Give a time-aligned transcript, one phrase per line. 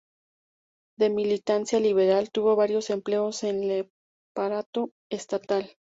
[0.97, 3.91] De militancia liberal, tuvo varios empleos en el
[4.35, 5.77] aparato estatal.